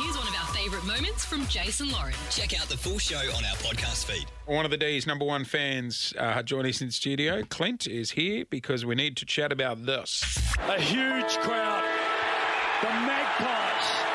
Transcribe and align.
Here's 0.00 0.16
one 0.16 0.28
of 0.28 0.34
our 0.34 0.46
favourite 0.54 0.86
moments 0.86 1.24
from 1.24 1.44
Jason 1.48 1.90
Lauren. 1.90 2.14
Check 2.30 2.60
out 2.60 2.68
the 2.68 2.76
full 2.76 3.00
show 3.00 3.16
on 3.16 3.44
our 3.44 3.56
podcast 3.56 4.04
feed. 4.04 4.26
One 4.46 4.64
of 4.64 4.70
the 4.70 4.76
D's 4.76 5.08
number 5.08 5.24
one 5.24 5.44
fans 5.44 6.14
uh, 6.16 6.40
joining 6.44 6.70
us 6.70 6.80
in 6.80 6.92
studio. 6.92 7.42
Clint 7.42 7.88
is 7.88 8.12
here 8.12 8.44
because 8.48 8.84
we 8.84 8.94
need 8.94 9.16
to 9.16 9.26
chat 9.26 9.50
about 9.50 9.86
this. 9.86 10.38
A 10.68 10.80
huge 10.80 11.36
crowd. 11.38 11.82
The 12.80 12.90
Magpies 12.90 14.08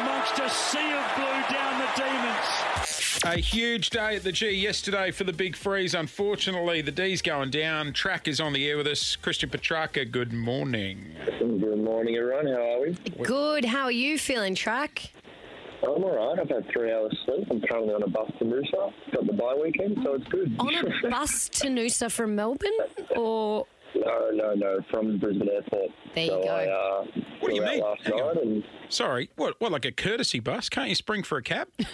amongst 0.00 0.38
a 0.38 0.48
sea 0.48 0.92
of 0.94 1.04
blue 1.16 1.54
down 1.54 1.80
the 1.80 1.88
demons. 2.00 2.76
A 3.24 3.38
huge 3.38 3.90
day 3.90 4.16
at 4.16 4.22
the 4.22 4.32
G 4.32 4.50
yesterday 4.52 5.10
for 5.10 5.24
the 5.24 5.34
big 5.34 5.54
freeze. 5.54 5.94
Unfortunately, 5.94 6.80
the 6.80 6.92
D's 6.92 7.20
going 7.20 7.50
down. 7.50 7.92
Trac 7.92 8.26
is 8.26 8.40
on 8.40 8.54
the 8.54 8.66
air 8.66 8.78
with 8.78 8.86
us. 8.86 9.16
Christian 9.16 9.50
Petracca, 9.50 10.10
good 10.10 10.32
morning. 10.32 11.14
Good 11.38 11.78
morning, 11.78 12.16
everyone. 12.16 12.46
How 12.46 12.74
are 12.74 12.80
we? 12.80 12.96
Good. 13.22 13.66
How 13.66 13.84
are 13.84 13.92
you 13.92 14.18
feeling, 14.18 14.54
Trac? 14.54 15.08
I'm 15.94 16.04
all 16.04 16.16
right. 16.34 16.38
I've 16.40 16.48
had 16.48 16.66
three 16.72 16.92
hours 16.92 17.16
sleep. 17.26 17.46
I'm 17.50 17.60
currently 17.62 17.94
on 17.94 18.02
a 18.02 18.08
bus 18.08 18.30
to 18.38 18.44
Noosa. 18.44 18.92
Got 19.14 19.26
the 19.26 19.32
bye 19.32 19.54
weekend, 19.60 19.98
so 20.04 20.14
it's 20.14 20.26
good. 20.28 20.54
On 20.58 20.74
a 20.74 21.08
bus 21.10 21.48
to 21.50 21.68
Noosa 21.68 22.10
from 22.10 22.34
Melbourne, 22.34 22.70
or 23.14 23.66
no, 23.94 24.30
no, 24.32 24.54
no, 24.54 24.78
from 24.90 25.18
Brisbane 25.18 25.48
Airport. 25.48 25.90
There 26.14 26.24
you 26.24 26.30
so 26.30 26.42
go. 26.42 26.48
I, 26.48 26.66
uh, 26.66 27.04
What 27.40 27.48
do 27.50 27.54
you 27.54 27.62
mean? 27.62 27.80
Last 27.80 28.02
Hang 28.02 28.14
on. 28.14 28.34
night, 28.34 28.44
and 28.44 28.64
Sorry, 28.88 29.30
what? 29.36 29.60
What, 29.60 29.72
like 29.72 29.84
a 29.84 29.92
courtesy 29.92 30.40
bus? 30.40 30.68
Can't 30.68 30.88
you 30.88 30.94
spring 30.94 31.22
for 31.22 31.38
a 31.38 31.42
cab? 31.42 31.68
yeah, 31.78 31.86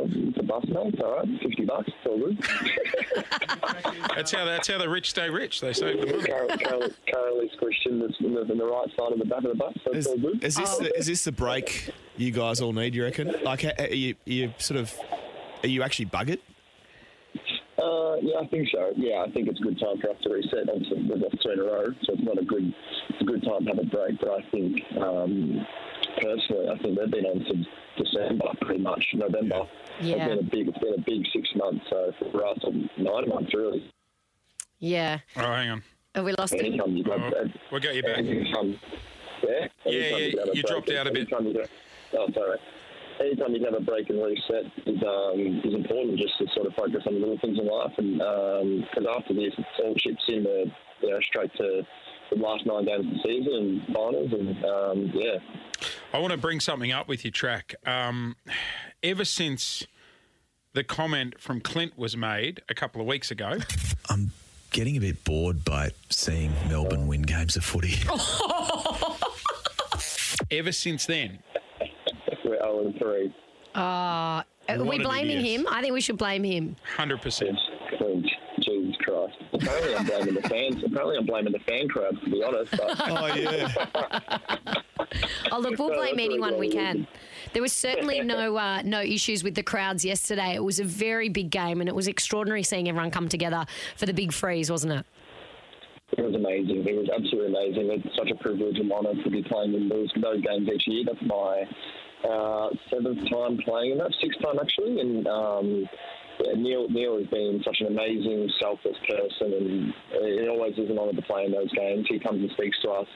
it's 0.00 0.38
a 0.38 0.42
bus 0.42 0.64
now. 0.68 0.82
It's 0.86 1.00
all 1.00 1.16
right. 1.16 1.28
Fifty 1.42 1.64
bucks. 1.64 1.88
It's 1.88 2.06
all 2.06 2.18
good. 2.18 2.38
That's 4.14 4.32
how 4.32 4.44
that's 4.44 4.66
how 4.68 4.78
the 4.78 4.88
rich 4.88 5.10
stay 5.10 5.30
rich. 5.30 5.60
They 5.60 5.72
save 5.72 6.00
the 6.00 6.06
money. 6.06 6.22
currently, 6.24 6.64
currently, 6.64 6.90
currently 7.12 7.50
squished 7.56 7.86
in 7.86 7.98
the, 8.00 8.12
in, 8.26 8.34
the, 8.34 8.52
in 8.52 8.58
the 8.58 8.64
right 8.64 8.88
side 8.98 9.12
of 9.12 9.18
the 9.18 9.24
back 9.24 9.44
of 9.44 9.50
the 9.50 9.54
bus, 9.54 9.72
so 9.84 9.92
it's 9.92 10.06
Is, 10.06 10.06
all 10.08 10.18
good. 10.18 10.42
is 10.44 10.56
this 10.56 10.76
the, 10.78 10.98
is 10.98 11.06
this 11.06 11.24
the 11.24 11.30
break 11.32 11.90
you 12.18 12.30
guys 12.32 12.60
all 12.60 12.72
need? 12.72 12.94
You 12.94 13.04
reckon? 13.04 13.34
Like, 13.42 13.64
are 13.64 13.86
you, 13.94 14.14
you 14.24 14.52
sort 14.58 14.80
of 14.80 14.94
are 15.62 15.68
you 15.68 15.82
actually 15.82 16.06
buggered? 16.06 16.38
Uh, 17.80 18.16
yeah, 18.22 18.38
I 18.40 18.46
think 18.48 18.68
so. 18.72 18.92
Yeah, 18.96 19.24
I 19.26 19.30
think 19.30 19.48
it's 19.48 19.60
a 19.60 19.62
good 19.62 19.78
time 19.78 19.98
for 20.00 20.10
us 20.10 20.16
to 20.24 20.30
reset. 20.30 20.68
Obviously, 20.68 20.98
we've 21.02 21.20
got 21.20 21.30
three 21.42 21.52
in 21.52 21.60
a 21.60 21.62
row, 21.62 21.84
so 22.04 22.12
it's 22.14 22.22
not 22.22 22.38
a 22.38 22.44
good, 22.44 22.74
it's 23.10 23.20
a 23.20 23.24
good 23.24 23.42
time 23.44 23.64
to 23.64 23.70
have 23.70 23.78
a 23.78 23.86
break. 23.86 24.18
But 24.20 24.30
I 24.30 24.42
think, 24.50 24.80
um, 25.00 25.64
personally, 26.20 26.68
I 26.68 26.78
think 26.82 26.98
they've 26.98 27.10
been 27.10 27.24
on 27.26 27.46
since 27.48 27.66
December, 27.96 28.46
pretty 28.62 28.80
much 28.82 29.04
November. 29.14 29.62
Yeah. 30.00 30.16
It's 30.16 30.28
been 30.28 30.38
a 30.38 30.50
big, 30.50 30.68
it's 30.68 30.78
been 30.78 30.94
a 30.94 31.02
big 31.02 31.22
six 31.32 31.48
months. 31.54 31.84
So 31.90 32.12
for 32.32 32.46
us, 32.46 32.58
or 32.64 32.72
nine 32.72 33.28
months 33.28 33.54
really. 33.54 33.88
yeah? 34.80 35.18
Oh, 35.36 35.40
hang 35.42 35.70
on. 35.70 35.82
Have 36.16 36.24
we 36.24 36.32
lost 36.36 36.54
him? 36.54 36.60
Anytime 36.66 36.96
you 36.96 37.04
got, 37.04 37.20
Oh, 37.20 37.44
we 37.70 37.80
got 37.80 37.94
you 37.94 38.02
back. 38.02 38.18
anytime, 38.18 38.78
yeah, 39.46 39.68
Yeah, 39.86 39.92
anytime 39.92 40.20
yeah, 40.20 40.30
can 40.30 40.46
have 40.48 40.56
you 40.56 40.62
dropped 40.64 40.90
out 40.90 41.06
a 41.06 41.12
bit. 41.12 41.28
Anytime 42.12 42.32
you 42.32 42.38
Oh, 42.38 42.44
sorry. 42.44 42.58
Anytime 43.20 43.54
you 43.54 43.64
have 43.64 43.74
a 43.74 43.80
break 43.80 44.08
and 44.10 44.22
reset 44.22 44.64
is 44.86 45.02
um, 45.02 45.60
is 45.64 45.74
important 45.74 46.18
just 46.18 46.38
to 46.38 46.46
sort 46.54 46.66
of 46.66 46.74
focus 46.74 47.02
on 47.06 47.14
the 47.14 47.20
little 47.20 47.38
things 47.38 47.58
in 47.58 47.66
life. 47.66 47.92
And 47.98 48.18
because 48.82 49.06
after 49.16 49.34
this, 49.34 49.52
it's 49.58 49.68
all 49.82 49.94
chips 49.96 50.24
in 50.28 50.44
the 50.44 50.70
you 51.02 51.10
know 51.10 51.20
straight 51.20 51.52
to 51.56 51.82
the 52.30 52.36
last 52.36 52.64
nine 52.66 52.84
games 52.84 53.06
of 53.06 53.12
the 53.12 53.18
season 53.24 53.54
and 53.54 53.86
finals. 53.86 54.32
And 54.32 54.64
um, 54.64 55.10
yeah, 55.14 55.38
I 56.12 56.18
want 56.18 56.30
to 56.30 56.38
bring 56.38 56.60
something 56.60 56.92
up 56.92 57.08
with 57.08 57.24
you, 57.24 57.32
Trac. 57.32 57.74
Um, 57.86 58.36
ever 59.02 59.24
since 59.24 59.84
the 60.74 60.84
comment 60.84 61.40
from 61.40 61.60
Clint 61.60 61.98
was 61.98 62.16
made 62.16 62.62
a 62.68 62.74
couple 62.74 63.00
of 63.00 63.06
weeks 63.08 63.32
ago, 63.32 63.58
I'm 64.08 64.30
getting 64.70 64.96
a 64.96 65.00
bit 65.00 65.24
bored 65.24 65.64
by 65.64 65.90
seeing 66.08 66.52
Melbourne 66.68 67.08
win 67.08 67.22
games 67.22 67.56
of 67.56 67.64
footy. 67.64 67.96
ever 70.50 70.72
since 70.72 71.06
then, 71.06 71.38
we're 72.48 72.58
0 72.58 72.86
and 72.86 72.98
3. 72.98 73.34
Uh, 73.74 73.78
are 73.80 74.44
What 74.68 74.86
we 74.88 74.96
an 74.96 75.02
blaming 75.02 75.38
idiot. 75.38 75.60
him? 75.60 75.66
I 75.70 75.80
think 75.82 75.92
we 75.94 76.00
should 76.00 76.18
blame 76.18 76.42
him. 76.44 76.76
hundred 76.96 77.20
percent. 77.22 77.56
Clinch. 77.96 78.26
Jesus 78.60 78.96
Christ. 79.02 79.34
Apparently, 79.52 79.94
I'm 79.96 80.04
blaming 80.06 80.34
the 80.34 80.42
fans. 80.48 80.82
Apparently, 80.84 81.16
I'm 81.16 81.26
blaming 81.26 81.52
the 81.52 81.58
fan 81.60 81.88
crowd, 81.88 82.18
to 82.22 82.30
be 82.30 82.42
honest. 82.42 82.70
But 82.72 83.00
Oh 83.08 83.26
yeah. 83.34 83.68
Oh, 85.52 85.58
look, 85.60 85.78
we'll 85.78 85.88
Well, 85.88 85.98
blame 86.00 86.18
anyone 86.18 86.58
we 86.58 86.68
can. 86.70 87.06
There 87.54 87.62
was 87.62 87.72
certainly 87.72 88.20
no 88.20 88.56
uh, 88.66 88.82
no 88.82 89.00
issues 89.00 89.42
with 89.42 89.54
the 89.54 89.62
crowds 89.62 90.04
yesterday. 90.04 90.54
It 90.54 90.62
was 90.62 90.80
a 90.80 90.84
very 90.84 91.28
big 91.30 91.50
game, 91.50 91.80
and 91.80 91.88
it 91.88 91.94
was 91.94 92.08
extraordinary 92.08 92.62
seeing 92.62 92.88
everyone 92.88 93.10
come 93.10 93.28
together 93.28 93.64
for 93.96 94.04
the 94.06 94.12
big 94.12 94.32
freeze, 94.32 94.70
wasn't 94.70 94.92
it? 94.94 95.06
It 96.18 96.22
was 96.22 96.34
amazing. 96.34 96.86
It 96.86 96.96
was 96.96 97.08
absolutely 97.14 97.52
amazing. 97.54 97.90
It's 98.04 98.16
such 98.16 98.30
a 98.30 98.34
privilege 98.42 98.78
and 98.78 98.90
honour 98.92 99.14
to 99.22 99.30
be 99.30 99.42
playing 99.42 99.74
in 99.74 99.88
those, 99.88 100.10
those 100.20 100.42
games 100.42 100.68
each 100.74 100.82
year. 100.86 101.04
That's 101.06 101.22
my 101.26 101.64
uh, 102.24 102.70
seventh 102.90 103.28
time 103.30 103.58
playing 103.64 103.92
in 103.92 103.98
that, 103.98 104.14
sixth 104.20 104.40
time 104.40 104.58
actually. 104.60 105.00
And 105.00 105.26
um, 105.26 105.88
yeah, 106.40 106.52
Neil, 106.56 106.88
Neil 106.88 107.18
has 107.18 107.26
been 107.26 107.60
such 107.64 107.80
an 107.80 107.88
amazing, 107.88 108.50
selfless 108.60 108.96
person, 109.08 109.52
and 109.52 109.94
it 110.12 110.48
always 110.48 110.74
is 110.78 110.88
an 110.90 110.98
honour 110.98 111.12
to 111.12 111.22
play 111.22 111.44
in 111.44 111.52
those 111.52 111.72
games. 111.72 112.06
He 112.08 112.18
comes 112.18 112.40
and 112.40 112.50
speaks 112.52 112.80
to 112.82 112.90
us 112.90 113.08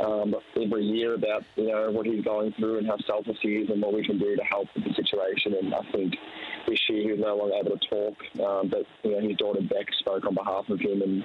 um, 0.00 0.34
every 0.60 0.84
year 0.84 1.14
about 1.14 1.44
you 1.56 1.68
know 1.68 1.90
what 1.90 2.06
he's 2.06 2.24
going 2.24 2.52
through 2.58 2.78
and 2.78 2.86
how 2.86 2.96
selfless 3.06 3.36
he 3.42 3.56
is 3.56 3.70
and 3.70 3.82
what 3.82 3.92
we 3.92 4.04
can 4.04 4.18
do 4.18 4.36
to 4.36 4.42
help 4.44 4.68
with 4.74 4.84
the 4.84 4.94
situation. 4.94 5.54
And 5.54 5.74
I 5.74 5.82
think 5.92 6.16
this 6.66 6.80
year 6.88 7.02
he 7.02 7.12
was 7.12 7.20
no 7.20 7.36
longer 7.36 7.54
able 7.56 7.78
to 7.78 7.88
talk, 7.88 8.46
um, 8.46 8.68
but 8.68 8.84
you 9.02 9.12
know 9.12 9.28
his 9.28 9.36
daughter 9.36 9.60
Bec 9.62 9.86
spoke 9.98 10.26
on 10.26 10.34
behalf 10.34 10.68
of 10.68 10.80
him, 10.80 11.02
and 11.02 11.24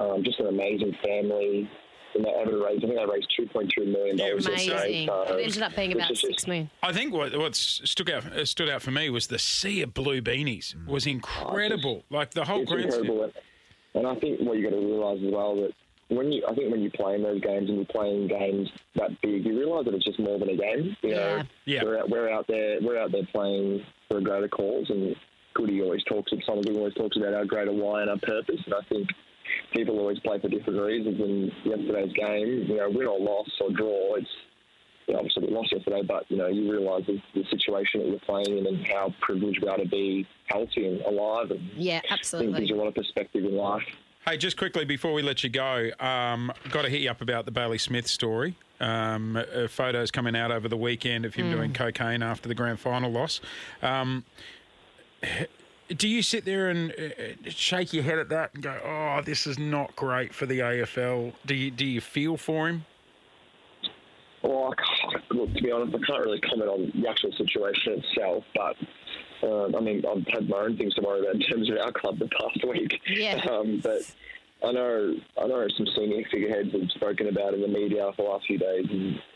um, 0.00 0.22
just 0.24 0.38
an 0.40 0.46
amazing 0.46 0.96
family. 1.04 1.68
And 2.14 2.24
they 2.24 2.30
able 2.30 2.52
to 2.52 2.64
raise, 2.64 2.78
I 2.78 2.86
think 2.86 2.94
they 2.96 3.06
raised 3.06 3.32
two 3.36 3.46
point 3.46 3.70
two 3.76 3.84
million 3.84 4.16
dollars. 4.16 4.36
was 4.36 4.46
Amazing. 4.46 5.08
It 5.08 5.44
ended 5.44 5.62
up 5.62 5.76
being 5.76 5.92
about 5.92 6.16
six 6.16 6.46
million. 6.46 6.70
I 6.82 6.92
think 6.92 7.12
what 7.12 7.36
what 7.36 7.54
stood 7.54 8.10
out 8.10 8.26
uh, 8.26 8.44
stood 8.44 8.68
out 8.68 8.82
for 8.82 8.90
me 8.90 9.10
was 9.10 9.26
the 9.26 9.38
sea 9.38 9.82
of 9.82 9.94
blue 9.94 10.20
beanies 10.22 10.74
was 10.86 11.06
incredible. 11.06 12.04
Like 12.10 12.32
the 12.32 12.44
whole 12.44 12.62
it's 12.62 12.70
grandstand. 12.70 13.04
incredible. 13.06 13.32
And 13.94 14.06
I 14.06 14.14
think 14.16 14.40
what 14.40 14.56
you 14.58 14.64
got 14.64 14.76
to 14.76 14.80
realise 14.84 15.22
as 15.24 15.32
well 15.32 15.56
that 15.56 15.72
when 16.08 16.32
you, 16.32 16.42
I 16.48 16.54
think 16.54 16.70
when 16.70 16.80
you 16.80 16.90
play 16.90 17.14
in 17.16 17.22
those 17.22 17.40
games 17.40 17.68
and 17.68 17.76
you're 17.76 17.84
playing 17.86 18.28
games 18.28 18.68
that 18.94 19.10
big, 19.20 19.44
you 19.44 19.58
realise 19.58 19.84
that 19.84 19.94
it's 19.94 20.04
just 20.04 20.18
more 20.18 20.38
than 20.38 20.48
a 20.50 20.56
game. 20.56 20.96
You 21.02 21.10
know, 21.10 21.36
Yeah. 21.36 21.42
Yeah. 21.66 21.84
we're 21.84 21.98
out, 21.98 22.08
we're 22.10 22.30
out 22.30 22.46
there, 22.48 22.78
we're 22.80 22.98
out 22.98 23.12
there 23.12 23.26
playing 23.32 23.84
for 24.08 24.18
a 24.18 24.22
greater 24.22 24.48
cause, 24.48 24.86
and 24.88 25.14
Goody 25.54 25.82
always 25.82 26.02
talks, 26.04 26.30
Simon 26.46 26.62
Goodwin 26.62 26.78
always 26.78 26.94
talks 26.94 27.16
about 27.16 27.34
our 27.34 27.44
greater 27.44 27.72
why 27.72 28.02
and 28.02 28.10
our 28.10 28.18
purpose, 28.18 28.60
and 28.64 28.74
I 28.74 28.80
think. 28.88 29.08
People 29.74 29.98
always 29.98 30.18
play 30.20 30.38
for 30.40 30.48
different 30.48 30.80
reasons. 30.80 31.20
In 31.20 31.52
yesterday's 31.64 32.12
game, 32.12 32.66
you 32.68 32.76
know, 32.76 32.90
win 32.90 33.06
or 33.06 33.18
loss 33.18 33.48
or 33.60 33.70
draw, 33.70 34.14
it's 34.16 34.28
you 35.06 35.14
know, 35.14 35.20
obviously 35.20 35.46
we 35.46 35.54
lost 35.54 35.72
yesterday, 35.72 36.02
but 36.06 36.30
you 36.30 36.36
know, 36.36 36.48
you 36.48 36.70
realise 36.70 37.06
the, 37.06 37.20
the 37.34 37.44
situation 37.50 38.00
that 38.00 38.08
you're 38.08 38.20
playing 38.20 38.58
in 38.58 38.66
and 38.66 38.86
how 38.88 39.14
privileged 39.20 39.62
we 39.62 39.68
are 39.68 39.78
to 39.78 39.88
be 39.88 40.26
healthy 40.46 40.86
and 40.86 41.00
alive, 41.02 41.50
and 41.50 41.60
Yeah, 41.74 41.96
I 41.96 42.00
think 42.00 42.02
gives 42.02 42.12
absolutely. 42.20 42.66
you 42.66 42.74
a 42.74 42.78
lot 42.78 42.86
of 42.88 42.94
perspective 42.94 43.44
in 43.44 43.56
life. 43.56 43.84
Hey, 44.26 44.36
just 44.36 44.58
quickly 44.58 44.84
before 44.84 45.14
we 45.14 45.22
let 45.22 45.42
you 45.42 45.48
go, 45.48 45.90
um, 46.00 46.52
got 46.70 46.82
to 46.82 46.90
hit 46.90 47.00
you 47.00 47.10
up 47.10 47.22
about 47.22 47.46
the 47.46 47.50
Bailey 47.50 47.78
Smith 47.78 48.06
story. 48.06 48.56
Um, 48.80 49.36
uh, 49.36 49.66
photos 49.68 50.10
coming 50.10 50.36
out 50.36 50.52
over 50.52 50.68
the 50.68 50.76
weekend 50.76 51.24
of 51.24 51.34
him 51.34 51.50
doing 51.50 51.72
cocaine 51.72 52.22
after 52.22 52.46
the 52.48 52.54
grand 52.54 52.78
final 52.78 53.10
loss. 53.10 53.40
Um, 53.82 54.24
do 55.96 56.08
you 56.08 56.22
sit 56.22 56.44
there 56.44 56.68
and 56.68 56.92
uh, 56.92 57.48
shake 57.48 57.92
your 57.92 58.02
head 58.02 58.18
at 58.18 58.28
that 58.28 58.54
and 58.54 58.62
go, 58.62 58.78
"Oh, 58.84 59.22
this 59.24 59.46
is 59.46 59.58
not 59.58 59.94
great 59.96 60.34
for 60.34 60.46
the 60.46 60.60
AFL"? 60.60 61.32
Do 61.46 61.54
you 61.54 61.70
do 61.70 61.86
you 61.86 62.00
feel 62.00 62.36
for 62.36 62.68
him? 62.68 62.84
Well, 64.42 64.72
I 64.72 65.10
can't, 65.10 65.30
look, 65.32 65.54
to 65.54 65.62
be 65.62 65.72
honest, 65.72 65.94
I 65.94 66.06
can't 66.06 66.24
really 66.24 66.40
comment 66.40 66.70
on 66.70 66.92
the 66.94 67.08
actual 67.08 67.32
situation 67.32 68.04
itself, 68.04 68.44
but 68.54 68.76
um, 69.42 69.74
I 69.74 69.80
mean, 69.80 70.04
I've 70.06 70.26
had 70.32 70.48
my 70.48 70.58
own 70.58 70.76
things 70.76 70.94
to 70.94 71.02
worry 71.02 71.20
about 71.20 71.34
in 71.34 71.40
terms 71.40 71.70
of 71.70 71.76
our 71.78 71.92
club 71.92 72.18
the 72.18 72.28
past 72.28 72.64
week. 72.68 73.00
Yeah. 73.06 73.40
Um, 73.50 73.80
but 73.82 74.02
I 74.62 74.72
know, 74.72 75.14
I 75.40 75.46
know 75.46 75.66
some 75.76 75.86
senior 75.94 76.24
figureheads 76.30 76.72
have 76.72 76.90
spoken 76.90 77.28
about 77.28 77.54
in 77.54 77.62
the 77.62 77.68
media 77.68 78.10
for 78.16 78.22
the 78.22 78.28
last 78.28 78.46
few 78.46 78.58
days 78.58 78.86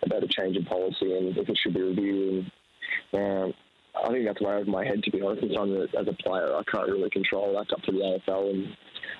about 0.02 0.22
a 0.24 0.28
change 0.28 0.56
in 0.56 0.64
policy 0.64 1.16
and 1.16 1.36
if 1.36 1.48
it 1.48 1.58
should 1.58 1.74
be 1.74 1.82
reviewed. 1.82 2.50
And, 3.12 3.44
um, 3.44 3.54
I 3.94 4.08
think 4.10 4.24
that's 4.24 4.40
way 4.40 4.54
over 4.54 4.70
my 4.70 4.84
head, 4.84 5.02
to 5.02 5.10
be 5.10 5.20
honest. 5.20 5.44
As, 5.44 5.50
a, 5.50 5.98
as 5.98 6.08
a 6.08 6.22
player, 6.22 6.54
I 6.54 6.62
can't 6.70 6.88
really 6.88 7.10
control. 7.10 7.54
That's 7.54 7.72
up 7.72 7.82
to 7.82 7.92
the 7.92 7.98
AFL 7.98 8.50
and 8.50 8.76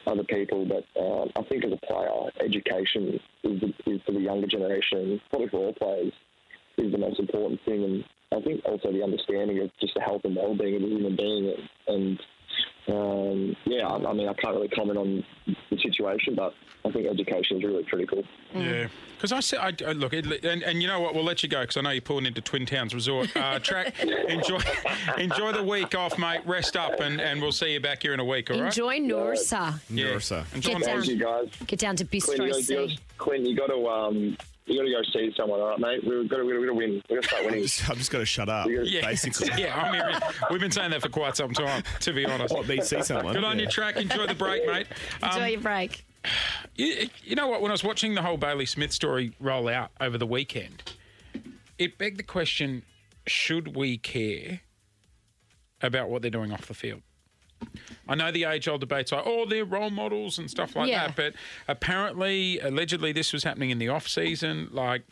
other 0.07 0.25
people. 0.25 0.65
But 0.65 0.85
um, 1.01 1.31
I 1.37 1.43
think 1.49 1.65
as 1.65 1.73
a 1.73 1.87
player, 1.87 2.09
education 2.41 3.21
is, 3.45 3.63
is 3.87 4.01
for 4.07 4.13
the 4.13 4.21
younger 4.21 4.47
generation, 4.47 5.21
probably 5.31 5.49
for 5.49 5.59
all 5.59 5.73
players, 5.75 6.13
is 6.79 6.91
the 6.91 6.99
most 6.99 7.21
important 7.21 7.61
thing. 7.65 7.85
And 7.85 8.05
I 8.33 8.41
think 8.43 8.63
also 8.65 8.93
the 8.93 9.03
understanding 9.03 9.59
of 9.61 9.71
just 9.81 9.95
the 9.95 10.01
health 10.01 10.23
and 10.25 10.37
well-being 10.37 10.77
of 10.77 10.83
a 10.83 10.87
human 10.87 11.17
being. 11.17 11.55
And 11.89 12.21
um, 12.89 13.57
yeah, 13.65 13.87
I 13.87 13.97
I 13.97 14.13
mean, 14.13 14.29
I 14.29 14.35
can't 14.35 14.55
really 14.55 14.69
comment 14.69 14.99
on 14.99 15.25
the 15.71 15.79
situation, 15.79 16.35
but 16.35 16.55
I 16.85 16.91
think 16.91 17.07
education 17.07 17.59
is 17.59 17.65
really 17.65 17.85
critical. 17.85 18.25
Yeah, 18.55 18.89
because 19.17 19.33
I 19.33 19.41
said, 19.41 19.59
I, 19.61 19.91
I- 19.91 19.93
look, 19.93 20.13
it, 20.13 20.45
and, 20.45 20.63
and 20.65 20.83
you 20.83 20.89
know 20.89 21.01
what? 21.01 21.15
We'll 21.15 21.25
let 21.25 21.43
you 21.43 21.49
go 21.49 21.61
because 21.61 21.77
I 21.77 21.81
know 21.83 21.91
you're 21.91 22.03
pulling 22.03 22.27
into 22.27 22.41
Twin 22.41 22.67
Towns 22.67 22.93
Resort. 22.95 23.35
Uh, 23.37 23.59
track, 23.61 24.01
enjoy, 24.03 24.59
enjoy 25.17 25.53
the 25.53 25.63
week 25.63 25.95
off, 25.95 26.19
mate. 26.19 26.41
Rest 26.45 26.77
up, 26.77 26.99
and, 27.01 27.21
and 27.21 27.41
we'll 27.41 27.53
see 27.53 27.73
you 27.73 27.81
back 27.81 28.03
here 28.03 28.15
in 28.15 28.21
a 28.21 28.25
week. 28.25 28.51
All 28.51 28.59
right? 28.61 28.67
Enjoy 28.67 28.99
Noosa. 28.99 29.79
Yeah. 29.89 30.07
Noosa. 30.07 30.45
Enjoy 30.55 30.73
Get 30.73 30.83
down. 30.83 30.99
Thank 30.99 31.09
you, 31.11 31.19
guys. 31.19 31.49
Get 31.67 31.79
down 31.79 31.97
to 31.97 32.05
Quinn, 32.05 32.21
Bistro 32.21 32.47
you, 32.49 32.63
C. 32.63 32.75
you, 32.85 32.97
Quinn, 33.19 33.47
you 33.47 33.57
got 33.57 33.69
to 33.69 33.87
um, 33.89 34.37
you 34.73 34.79
got 34.81 34.85
to 34.85 34.91
go 34.91 35.03
see 35.29 35.35
someone, 35.37 35.61
all 35.61 35.69
right, 35.69 35.79
mate. 35.79 36.05
We've 36.05 36.29
got 36.29 36.39
to, 36.39 36.45
we've 36.45 36.59
got 36.61 36.67
to 36.67 36.75
win. 36.75 37.03
We've 37.09 37.09
got 37.09 37.23
to 37.23 37.29
start 37.29 37.45
winning. 37.45 37.61
I'm 37.89 37.97
just 37.97 38.11
going 38.11 38.23
to 38.23 38.27
shut 38.27 38.49
up. 38.49 38.69
Yeah, 38.69 39.07
Basically. 39.07 39.49
yeah. 39.63 39.77
I 39.79 39.93
mean, 39.93 40.21
we've 40.51 40.61
been 40.61 40.71
saying 40.71 40.91
that 40.91 41.03
for 41.03 41.09
quite 41.09 41.37
some 41.37 41.53
time, 41.53 41.83
to 42.01 42.13
be 42.13 42.25
honest. 42.27 42.55
What, 42.55 42.67
me 42.67 42.81
see 42.83 43.03
someone? 43.03 43.35
Good 43.35 43.45
on 43.45 43.57
Yeah. 43.57 43.63
your 43.63 43.71
track. 43.71 43.97
Enjoy 43.97 44.27
the 44.27 44.35
break, 44.35 44.67
mate. 44.67 44.87
Um, 45.23 45.31
Enjoy 45.33 45.47
your 45.49 45.61
break. 45.61 46.05
You, 46.77 47.09
you 47.25 47.35
know 47.37 47.49
what? 47.49 47.61
When 47.63 47.71
I 47.71 47.75
was 47.75 47.85
watching 47.85 48.15
the 48.15 48.23
whole 48.23 48.37
Bailey 48.37 48.67
Smith 48.67 48.93
story 48.93 49.33
roll 49.41 49.69
out 49.69 49.91
over 50.01 50.17
the 50.19 50.27
weekend, 50.27 50.83
it 51.79 51.99
begged 51.99 52.19
the 52.19 52.23
question: 52.25 52.83
Should 53.27 53.75
we 53.77 53.99
care 53.99 54.61
about 55.83 56.09
what 56.09 56.23
they're 56.23 56.31
doing 56.31 56.53
off 56.53 56.67
the 56.67 56.75
field? 56.75 57.03
I 58.09 58.15
know 58.15 58.31
the 58.33 58.45
age-old 58.45 58.81
debates 58.81 59.13
like, 59.13 59.23
oh, 59.27 59.47
they're 59.47 59.65
role 59.65 59.91
models 59.91 60.39
and 60.39 60.51
stuff 60.51 60.75
like 60.77 60.89
Yeah. 60.89 61.07
that, 61.09 61.17
but 61.17 61.35
apparently, 61.69 62.59
allegedly, 62.61 63.13
this 63.13 63.33
was 63.33 63.45
happening 63.45 63.71
in 63.71 63.79
the 63.79 63.89
off-season. 63.89 64.69
Like, 64.73 65.03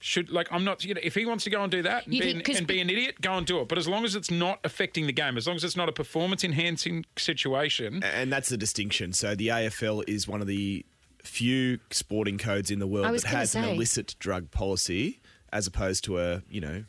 should 0.00 0.28
like 0.30 0.48
I'm 0.50 0.64
not. 0.64 0.84
You 0.84 0.92
know, 0.94 1.00
if 1.02 1.14
he 1.14 1.24
wants 1.24 1.44
to 1.44 1.50
go 1.50 1.62
and 1.62 1.70
do 1.72 1.80
that 1.82 2.04
and, 2.04 2.10
be, 2.12 2.20
think- 2.20 2.36
an, 2.36 2.42
'cause- 2.42 2.58
and 2.58 2.66
be 2.66 2.80
an 2.80 2.90
idiot, 2.90 3.20
go 3.22 3.32
and 3.34 3.46
do 3.46 3.60
it. 3.60 3.68
But 3.68 3.78
as 3.78 3.88
long 3.88 4.04
as 4.04 4.14
it's 4.14 4.30
not 4.30 4.60
affecting 4.62 5.06
the 5.06 5.12
game, 5.14 5.38
as 5.38 5.46
long 5.46 5.56
as 5.56 5.64
it's 5.64 5.76
not 5.76 5.88
a 5.88 5.92
performance-enhancing 5.92 7.06
situation, 7.16 8.02
And 8.04 8.30
that's 8.32 8.50
the 8.50 8.56
distinction. 8.58 9.12
So 9.14 9.34
the 9.34 9.48
AFL 9.50 10.02
is 10.06 10.28
one 10.28 10.40
of 10.42 10.46
the 10.46 10.84
few 11.22 11.78
sporting 11.90 12.36
codes 12.36 12.70
in 12.70 12.80
the 12.80 12.86
world 12.86 13.06
that 13.06 13.22
gonna 13.24 13.36
has 13.36 13.54
an 13.54 13.64
illicit 13.64 14.14
drug 14.18 14.50
policy 14.50 15.20
as 15.52 15.66
opposed 15.66 16.04
to 16.04 16.18
a, 16.18 16.42
you 16.50 16.60
know, 16.60 16.84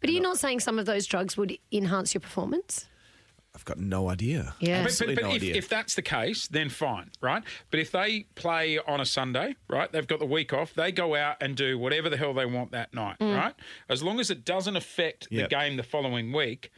But 0.00 0.10
are 0.10 0.12
you 0.12 0.20
not 0.20 0.38
saying 0.38 0.60
some 0.60 0.78
of 0.78 0.86
those 0.86 1.06
drugs 1.06 1.36
would 1.36 1.58
enhance 1.72 2.14
your 2.14 2.20
performance? 2.20 2.86
I've 3.54 3.64
got 3.64 3.78
no 3.78 4.08
idea. 4.08 4.54
Yeah. 4.60 4.78
But, 4.78 4.82
but, 4.82 4.86
Absolutely 4.90 5.14
but 5.16 5.22
no 5.24 5.28
if, 5.30 5.34
idea. 5.36 5.54
if 5.56 5.68
that's 5.68 5.94
the 5.96 6.02
case, 6.02 6.46
then 6.48 6.68
fine, 6.68 7.10
right? 7.20 7.42
But 7.70 7.80
if 7.80 7.90
they 7.90 8.26
play 8.36 8.78
on 8.78 9.00
a 9.00 9.04
Sunday, 9.04 9.56
right, 9.68 9.90
they've 9.90 10.06
got 10.06 10.20
the 10.20 10.26
week 10.26 10.52
off, 10.52 10.72
they 10.74 10.92
go 10.92 11.16
out 11.16 11.36
and 11.40 11.56
do 11.56 11.78
whatever 11.78 12.08
the 12.08 12.16
hell 12.16 12.32
they 12.32 12.46
want 12.46 12.70
that 12.72 12.94
night, 12.94 13.16
Mm. 13.18 13.36
right? 13.36 13.54
As 13.88 14.02
long 14.02 14.20
as 14.20 14.30
it 14.30 14.44
doesn't 14.44 14.76
affect 14.76 15.26
Yep. 15.30 15.48
the 15.50 15.54
game 15.56 15.76
the 15.76 15.82
following 15.82 16.32
week, 16.32 16.70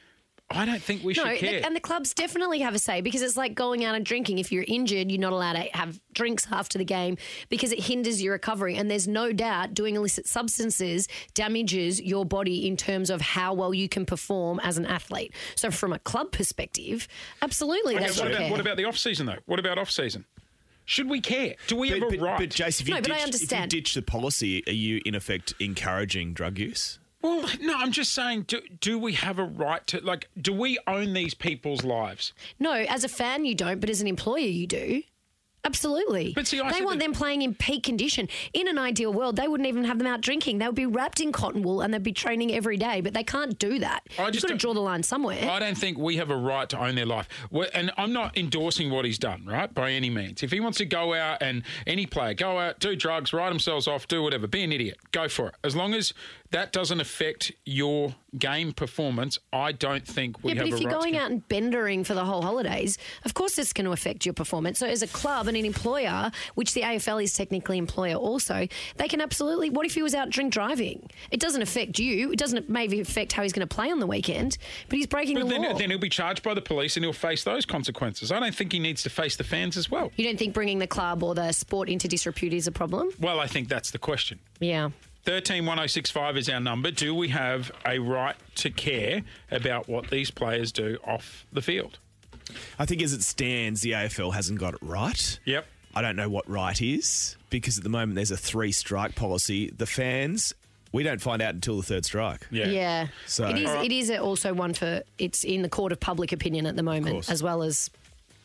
I 0.55 0.65
don't 0.67 0.83
think 0.83 1.03
we 1.03 1.15
No, 1.15 1.25
should 1.25 1.39
care. 1.39 1.61
the- 1.61 1.67
and 1.67 1.75
the 1.77 1.81
clubs 1.81 2.15
definitely 2.15 2.61
have 2.61 2.75
a 2.75 2.79
say 2.79 3.01
because 3.01 3.23
it's 3.23 3.37
like 3.37 3.55
going 3.55 3.85
out 3.85 3.95
and 3.95 4.05
drinking. 4.05 4.39
If 4.39 4.53
you're 4.53 4.65
injured, 4.69 5.11
you're 5.11 5.21
not 5.21 5.33
allowed 5.33 5.55
to 5.55 5.63
have 5.77 6.01
drinks 6.13 6.47
after 6.51 6.79
the 6.79 6.85
game 6.85 7.17
because 7.49 7.73
it 7.73 7.81
hinders 7.85 8.23
your 8.23 8.33
recovery. 8.33 8.77
And 8.77 8.91
there's 8.91 9.09
no 9.09 9.33
doubt 9.33 9.75
doing 9.75 9.97
illicit 9.97 10.27
substances 10.27 11.09
damages 11.35 12.01
your 12.01 12.25
body 12.25 12.67
in 12.67 12.77
terms 12.77 13.11
of 13.11 13.21
how 13.21 13.55
well 13.55 13.73
you 13.75 13.89
can 13.89 14.05
perform 14.07 14.61
as 14.63 14.79
an 14.79 14.87
athlete. 14.87 15.33
So, 15.55 15.71
from 15.71 15.93
a 15.93 15.99
club 15.99 16.33
perspective, 16.33 17.09
absolutely 17.41 17.97
Okay, 17.97 18.05
they 18.09 18.11
what, 18.11 18.27
about, 18.29 18.39
care. 18.39 18.51
what 18.51 18.61
about 18.61 18.77
the 18.77 18.85
off 18.85 18.99
season 18.99 19.27
though? 19.27 19.39
What 19.47 19.59
about 19.59 19.79
off 19.79 19.91
season? 19.91 20.25
Should 20.85 21.09
we 21.09 21.21
care? 21.21 21.55
Do 21.69 21.77
we 21.77 21.91
But, 21.91 22.01
have 22.01 22.09
a 22.13 22.17
but, 22.17 22.21
right? 22.25 22.39
but 22.41 22.49
Jace, 22.51 22.81
if 22.81 22.89
you, 22.89 22.95
No, 22.95 23.01
but 23.01 23.13
I 23.13 23.25
ditch, 23.27 23.43
if 23.43 23.53
you 23.53 23.67
ditch 23.69 23.95
the 23.95 24.03
policy, 24.03 24.65
are 24.67 24.73
you 24.73 25.01
in 25.07 25.15
effect 25.15 25.55
encouraging 25.61 26.35
drug 26.35 26.59
use? 26.59 26.99
Well, 27.23 27.49
no, 27.61 27.77
I'm 27.77 27.93
just 27.93 28.13
saying, 28.13 28.43
do, 28.43 28.61
do 28.81 28.99
we 28.99 29.13
have 29.15 29.39
a 29.39 29.45
right 29.45 29.87
to 29.89 30.01
like? 30.01 30.29
Do 30.41 30.53
we 30.53 30.79
own 30.87 31.13
these 31.13 31.35
people's 31.35 31.85
lives? 31.85 32.33
no, 32.59 32.73
as 32.73 33.05
a 33.05 33.09
fan, 33.09 33.45
you 33.45 33.55
don't, 33.55 33.81
but 33.81 33.89
as 33.89 34.01
an 34.01 34.07
employer, 34.07 34.39
you 34.41 34.67
do. 34.67 35.03
Absolutely. 35.65 36.33
But 36.35 36.47
see, 36.47 36.61
I 36.61 36.73
they 36.73 36.85
want 36.85 36.99
that- 36.99 37.05
them 37.05 37.13
playing 37.15 37.43
in 37.43 37.55
peak 37.55 37.85
condition. 37.85 38.29
In 38.53 38.67
an 38.69 38.79
ideal 38.79 39.13
world, 39.13 39.37
they 39.37 39.47
wouldn't 39.49 39.69
even 39.69 39.85
have 39.85 39.99
them 39.99 40.07
out 40.09 40.21
drinking. 40.21 40.59
They 40.59 40.67
would 40.67 40.75
be 40.75 40.87
wrapped 40.87 41.21
in 41.21 41.31
cotton 41.33 41.63
wool 41.63 41.81
and 41.83 41.95
they'd 41.95 42.03
be 42.03 42.13
training 42.13 42.53
every 42.53 42.77
day, 42.77 43.01
but 43.01 43.15
they 43.15 43.23
can't 43.23 43.59
do 43.59 43.79
that. 43.79 44.03
I 44.19 44.25
You've 44.25 44.33
just 44.35 44.43
got 44.43 44.49
to 44.49 44.53
don't- 44.55 44.61
draw 44.61 44.75
the 44.75 44.81
line 44.81 45.03
somewhere. 45.03 45.49
I 45.49 45.59
don't 45.61 45.79
think 45.79 45.99
we 45.99 46.17
have 46.17 46.31
a 46.31 46.37
right 46.37 46.69
to 46.71 46.79
own 46.83 46.95
their 46.97 47.07
life. 47.07 47.29
we 47.51 47.67
and 47.75 47.93
I'm 47.97 48.13
not 48.13 48.37
endorsing 48.37 48.91
what 48.91 49.05
he's 49.05 49.19
done, 49.19 49.45
right, 49.47 49.73
by 49.73 49.93
any 49.93 50.11
means. 50.11 50.43
If 50.43 50.51
he 50.51 50.59
wants 50.61 50.79
to 50.79 50.85
go 50.85 51.15
out 51.15 51.43
and 51.43 51.63
any 51.87 52.07
player 52.07 52.35
go 52.35 52.59
out, 52.59 52.81
do 52.81 52.97
drugs, 52.97 53.33
write 53.33 53.51
themselves 53.51 53.87
off, 53.87 54.09
do 54.09 54.23
whatever, 54.23 54.47
be 54.47 54.63
an 54.65 54.73
idiot, 54.73 54.99
go 55.13 55.29
for 55.29 55.49
it. 55.49 55.55
As 55.63 55.77
long 55.77 55.95
as 55.95 56.13
that 56.51 56.73
doesn't 56.73 57.01
affect 57.01 57.53
your 57.65 58.15
game 58.39 58.73
performance, 58.73 59.39
I 59.53 59.73
don't 59.73 60.07
think 60.07 60.43
we 60.43 60.53
yeah, 60.53 60.59
have 60.59 60.71
but 60.71 60.75
if 60.75 60.81
you're 60.83 60.91
right 60.91 61.01
going 61.01 61.13
to. 61.15 61.19
out 61.21 61.31
and 61.31 61.49
bendering 61.49 62.05
for 62.05 62.15
the 62.15 62.25
whole 62.25 62.43
holidays, 62.43 62.99
of 63.25 63.33
course 63.35 63.59
it's 63.59 63.73
going 63.73 63.87
to 63.87 63.93
affect 63.93 64.27
your 64.27 64.33
performance. 64.35 64.79
So, 64.79 64.87
as 64.87 65.03
a 65.03 65.07
club 65.07 65.49
and 65.55 65.59
an 65.61 65.67
employer, 65.67 66.31
which 66.55 66.75
the 66.75 66.81
AFL 66.83 67.23
is 67.23 67.35
technically 67.35 67.79
employer 67.79 68.15
also, 68.15 68.67
they 68.97 69.09
can 69.09 69.21
absolutely. 69.21 69.71
What 69.71 69.87
if 69.87 69.95
he 69.95 70.03
was 70.03 70.15
out 70.15 70.31
drink 70.31 70.53
driving? 70.53 71.09
It 71.31 71.41
doesn't 71.41 71.63
affect 71.63 71.99
you. 71.99 72.33
It 72.33 72.39
doesn't 72.39 72.69
maybe 72.69 73.01
affect 73.01 73.33
how 73.33 73.43
he's 73.43 73.53
going 73.53 73.67
to 73.67 73.75
play 73.75 73.91
on 73.91 74.01
the 74.01 74.07
weekend, 74.07 74.57
but 74.89 74.97
he's 74.97 75.07
breaking 75.07 75.35
But 75.35 75.45
the 75.45 75.51
then, 75.51 75.63
law. 75.63 75.75
then 75.79 75.91
he'll 75.91 75.99
be 75.99 76.09
charged 76.09 76.43
by 76.43 76.55
the 76.55 76.63
police 76.63 76.97
and 76.97 77.05
he'll 77.05 77.13
face 77.13 77.45
those 77.45 77.67
consequences. 77.67 78.33
I 78.33 78.41
don't 78.41 78.55
think 78.55 78.73
he 78.73 78.79
needs 78.79 79.03
to 79.03 79.11
face 79.11 79.37
the 79.37 79.45
fans 79.45 79.77
as 79.77 79.91
well. 79.91 80.11
you 80.17 80.25
don't 80.25 80.39
think 80.39 80.55
bringing 80.55 80.79
the 80.79 80.87
club 80.87 81.23
or 81.23 81.35
the 81.35 81.53
sport 81.53 81.89
into 81.89 82.09
disrepute 82.09 82.53
is 82.53 82.67
a 82.67 82.73
problem? 82.73 83.11
Well, 83.21 83.39
I 83.41 83.47
think 83.47 83.69
that's 83.69 83.91
the 83.91 83.99
question. 83.99 84.39
Yeah. 84.61 84.91
131065 85.25 86.37
is 86.37 86.49
our 86.49 86.59
number. 86.61 86.91
Do 86.91 87.15
we 87.15 87.29
have 87.29 87.71
a 87.87 87.99
right 88.01 88.35
to 88.57 88.71
care 88.71 89.23
about 89.51 89.89
what 89.89 90.11
these 90.11 90.31
players 90.33 90.73
do 90.73 90.99
off 91.07 91.47
the 91.53 91.63
field? 91.63 91.99
I 92.79 92.87
think 92.87 93.03
as 93.03 93.13
it 93.13 93.23
stands, 93.23 93.81
the 93.81 93.93
AFL 93.93 94.33
hasn't 94.35 94.59
got 94.59 94.75
it 94.75 94.81
right. 94.83 95.39
Yep. 95.45 95.67
I 95.95 96.03
don't 96.03 96.17
know 96.17 96.29
what 96.29 96.49
right 96.49 96.81
is 96.81 97.37
because 97.51 97.77
at 97.77 97.85
the 97.85 97.91
moment 97.91 98.15
there's 98.15 98.31
a 98.31 98.37
three 98.37 98.73
strike 98.73 99.15
policy. 99.15 99.71
The 99.77 99.85
fans, 99.87 100.55
we 100.91 101.03
don't 101.03 101.21
find 101.21 101.43
out 101.43 101.55
until 101.55 101.77
the 101.77 101.83
third 101.83 102.05
strike. 102.07 102.47
Yeah. 102.51 102.69
Yeah. 102.69 103.07
So- 103.27 103.49
it 103.49 103.59
is. 103.59 103.69
Alright. 103.69 103.85
It 103.87 103.93
is 103.93 104.11
also 104.11 104.55
one 104.55 104.73
for. 104.75 105.03
It's 105.19 105.45
in 105.45 105.63
the 105.63 105.69
court 105.69 105.93
of 105.93 106.01
public 106.01 106.33
opinion 106.33 106.67
at 106.67 106.77
the 106.77 106.83
moment, 106.83 107.29
as 107.31 107.43
well 107.43 107.63
as 107.63 107.91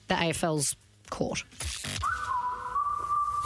the 0.08 0.16
AFL's 0.16 0.76
court. 1.10 1.44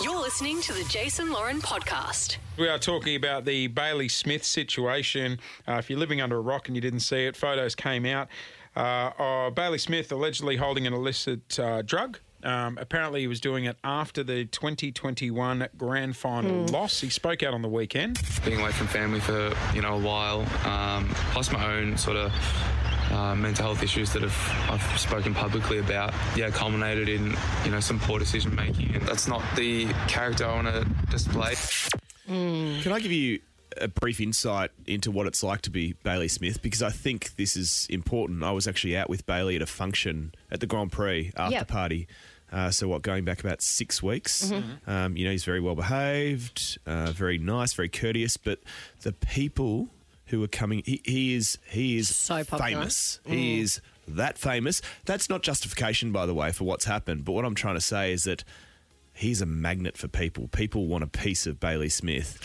You're 0.04 0.20
listening 0.20 0.62
to 0.62 0.74
the 0.74 0.84
Jason 0.86 1.32
Lauren 1.32 1.62
podcast. 1.62 2.38
We 2.58 2.68
are 2.68 2.80
talking 2.80 3.16
about 3.16 3.46
the 3.46 3.68
Bailey 3.68 4.08
Smith 4.10 4.44
situation. 4.44 5.40
Uh, 5.68 5.74
if 5.74 5.92
you're 5.92 6.00
living 6.00 6.22
under 6.22 6.38
a 6.38 6.42
rock 6.42 6.68
and 6.68 6.76
you 6.76 6.82
didn't 6.82 7.02
see 7.02 7.26
it, 7.28 7.36
photos 7.38 7.76
came 7.76 8.08
out 8.08 8.28
uh, 8.76 9.12
of 9.18 9.56
Bailey 9.56 9.78
Smith 9.78 10.12
allegedly 10.12 10.58
holding 10.58 10.88
an 10.88 10.94
illicit 10.94 11.60
uh, 11.60 11.82
drug. 11.82 12.20
Um, 12.44 12.78
apparently, 12.80 13.22
he 13.22 13.28
was 13.28 13.40
doing 13.40 13.66
it 13.66 13.78
after 13.84 14.24
the 14.24 14.46
2021 14.46 15.68
grand 15.78 16.18
final 16.18 16.66
loss. 16.66 17.00
He 17.02 17.10
spoke 17.10 17.44
out 17.44 17.54
on 17.54 17.62
the 17.62 17.70
weekend. 17.70 18.20
being 18.44 18.60
away 18.60 18.72
from 18.72 18.88
family 18.88 19.20
for 19.20 19.54
you 19.76 19.82
know 19.82 19.96
a 19.96 20.00
while, 20.00 20.42
um, 20.66 21.10
plus 21.32 21.52
my 21.52 21.74
own 21.74 21.98
sort 21.98 22.18
of 22.18 22.34
uh, 23.12 23.36
mental 23.36 23.66
health 23.66 23.84
issues 23.84 24.12
that 24.14 24.24
have 24.24 24.70
I've 24.72 25.00
spoken 25.00 25.36
publicly 25.36 25.78
about. 25.80 26.14
Yeah, 26.36 26.50
culminated 26.50 27.10
in 27.10 27.36
you 27.64 27.72
know 27.72 27.80
some 27.80 28.00
poor 28.00 28.18
decision 28.18 28.56
making, 28.56 28.96
and 28.96 29.04
that's 29.04 29.28
not 29.28 29.44
the 29.56 29.88
character 30.08 30.46
I 30.46 30.56
want 30.56 30.68
to 30.68 30.86
display. 31.12 31.54
Can 32.28 32.92
I 32.92 33.00
give 33.00 33.12
you 33.12 33.40
a 33.78 33.88
brief 33.88 34.20
insight 34.20 34.72
into 34.86 35.12
what 35.12 35.28
it's 35.28 35.44
like 35.44 35.62
to 35.62 35.70
be 35.70 35.94
Bailey 36.04 36.28
Smith? 36.28 36.62
Because 36.62 36.82
I 36.82 36.90
think 36.90 37.36
this 37.36 37.56
is 37.56 37.88
important. 37.90 38.44
I 38.44 38.52
was 38.52 38.68
actually 38.68 38.98
out 38.98 39.10
with 39.10 39.26
Bailey 39.26 39.56
at 39.56 39.62
a 39.62 39.66
function 39.66 40.34
at 40.52 40.60
the 40.60 40.68
Grand 40.68 40.92
Prix 40.92 41.32
after 41.38 41.56
Yep. 41.56 41.68
party. 41.68 42.08
Uh, 42.52 42.70
so 42.70 42.88
what, 42.90 43.02
going 43.02 43.24
back 43.24 43.40
about 43.40 43.62
six 43.62 44.04
weeks? 44.04 44.52
Um, 44.86 45.16
you 45.16 45.24
know, 45.24 45.32
he's 45.32 45.46
very 45.46 45.62
well 45.62 45.76
behaved, 45.76 46.78
uh, 46.86 47.12
very 47.12 47.38
nice, 47.38 47.72
very 47.74 47.88
courteous. 47.88 48.36
But 48.36 48.60
the 49.04 49.14
people 49.14 49.88
who 50.26 50.44
are 50.44 50.48
coming, 50.50 50.82
he, 50.86 51.02
he 51.06 51.34
is 51.34 51.58
he 51.70 51.98
is 51.98 52.14
So 52.14 52.44
popular. 52.44 52.64
famous. 52.82 53.20
He 53.26 53.62
is 53.62 53.80
that 54.08 54.38
famous. 54.38 54.82
That's 55.06 55.30
not 55.30 55.44
justification, 55.44 56.12
by 56.12 56.26
the 56.26 56.34
way, 56.34 56.52
for 56.52 56.66
what's 56.66 56.84
happened. 56.86 57.24
But 57.24 57.32
what 57.34 57.46
I'm 57.46 57.56
trying 57.56 57.76
to 57.76 57.82
say 57.82 58.12
is 58.12 58.26
that 58.26 58.44
he's 59.14 59.42
a 59.42 59.46
magnet 59.46 59.96
for 59.98 60.10
people. 60.10 60.50
People 60.50 60.88
want 60.88 61.06
a 61.06 61.08
piece 61.08 61.48
of 61.48 61.58
Bailey 61.60 61.90
Smith. 61.90 62.38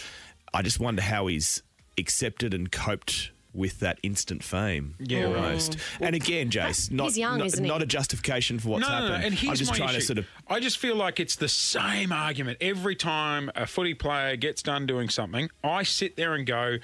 I 0.57 0.63
just 0.63 0.81
wonder 0.81 1.03
how 1.03 1.27
he's 1.27 1.63
accepted 1.99 2.55
and 2.55 2.73
coped 2.73 3.31
with 3.53 3.81
that 3.81 3.99
instant 4.03 4.43
fame. 4.43 4.95
Yeah, 4.99 5.25
almost. 5.27 5.77
And 6.01 6.15
again, 6.15 6.51
Jace, 6.51 6.91
not, 6.91 7.05
He's 7.09 7.19
young, 7.19 7.39
not, 7.39 7.47
isn't 7.49 7.63
he? 7.65 7.69
not 7.71 7.83
a 7.83 7.87
justification 7.87 8.59
for 8.59 8.71
what's 8.71 8.89
no, 8.89 9.01
no, 9.01 9.09
no, 9.09 9.15
and 9.15 9.35
here's 9.35 9.51
I'm 9.51 9.57
just 9.57 9.71
my 9.73 9.77
trying 9.77 9.91
issue. 9.91 10.01
to 10.01 10.07
sort 10.07 10.19
of. 10.19 10.27
I 10.49 10.61
just 10.61 10.79
feel 10.79 10.97
like 10.97 11.21
it's 11.21 11.37
the 11.37 11.49
same 11.49 12.11
argument 12.11 12.57
every 12.63 12.97
time 12.97 13.51
a 13.55 13.67
footy 13.67 13.93
player 13.95 14.37
gets 14.37 14.63
done 14.63 14.87
doing 14.87 15.11
something. 15.11 15.51
I 15.63 15.83
sit 15.83 16.17
there 16.17 16.35
and 16.35 16.47
go, 16.47 16.79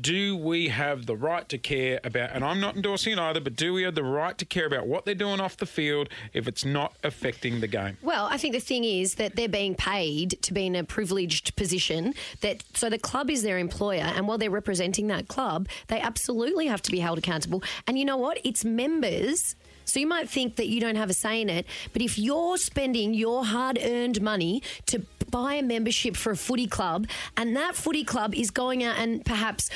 do 0.00 0.36
we 0.36 0.68
have 0.68 1.06
the 1.06 1.16
right 1.16 1.48
to 1.48 1.58
care 1.58 2.00
about, 2.04 2.30
and 2.32 2.44
I'm 2.44 2.60
not 2.60 2.76
endorsing 2.76 3.12
it 3.12 3.18
either, 3.18 3.40
but 3.40 3.56
do 3.56 3.72
we 3.72 3.82
have 3.82 3.94
the 3.94 4.04
right 4.04 4.36
to 4.38 4.44
care 4.44 4.66
about 4.66 4.86
what 4.86 5.04
they're 5.04 5.14
doing 5.14 5.40
off 5.40 5.56
the 5.56 5.66
field 5.66 6.08
if 6.32 6.48
it's 6.48 6.64
not 6.64 6.94
affecting 7.02 7.60
the 7.60 7.66
game? 7.66 7.98
Well, 8.02 8.26
I 8.30 8.38
think 8.38 8.54
the 8.54 8.60
thing 8.60 8.84
is 8.84 9.16
that 9.16 9.36
they're 9.36 9.48
being 9.48 9.74
paid 9.74 10.38
to 10.42 10.54
be 10.54 10.66
in 10.66 10.76
a 10.76 10.84
privileged 10.84 11.54
position. 11.56 12.14
That 12.40 12.64
so 12.74 12.88
the 12.88 12.98
club 12.98 13.30
is 13.30 13.42
their 13.42 13.58
employer, 13.58 14.12
and 14.16 14.26
while 14.26 14.38
they're 14.38 14.50
representing 14.50 15.08
that 15.08 15.28
club, 15.28 15.68
they 15.88 16.00
absolutely 16.00 16.66
have 16.66 16.82
to 16.82 16.90
be 16.90 17.00
held 17.00 17.18
accountable. 17.18 17.62
And 17.86 17.98
you 17.98 18.04
know 18.04 18.16
what? 18.16 18.38
It's 18.44 18.64
members. 18.64 19.56
So 19.84 20.00
you 20.00 20.06
might 20.06 20.28
think 20.28 20.56
that 20.56 20.68
you 20.68 20.80
don't 20.80 20.96
have 20.96 21.10
a 21.10 21.14
say 21.14 21.40
in 21.40 21.48
it, 21.48 21.66
but 21.92 22.02
if 22.02 22.18
you're 22.18 22.56
spending 22.56 23.14
your 23.14 23.44
hard-earned 23.44 24.20
money 24.22 24.62
to 24.86 25.04
buy 25.30 25.54
a 25.54 25.62
membership 25.62 26.16
for 26.16 26.32
a 26.32 26.36
footy 26.36 26.66
club, 26.66 27.06
and 27.36 27.56
that 27.56 27.74
footy 27.76 28.04
club 28.04 28.34
is 28.34 28.50
going 28.50 28.82
out 28.84 28.98
and 28.98 29.24
perhaps 29.24 29.70